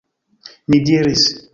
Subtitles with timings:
[0.69, 1.29] Mi diris.